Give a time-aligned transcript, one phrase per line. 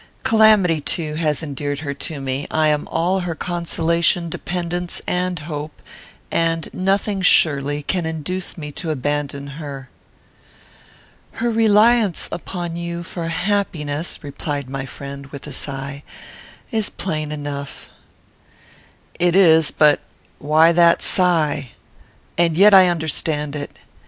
[0.23, 5.79] Calamity, too, has endeared her to me; I am all her consolation, dependence, and hope,
[6.31, 9.89] and nothing, surely, can induce me to abandon her."
[11.33, 16.01] "Her reliance upon you for happiness," replied my friend, with a sigh,
[16.71, 17.91] "is plain enough."
[19.19, 19.99] "It is; but
[20.39, 21.73] why that sigh?
[22.39, 23.77] And yet I understand it.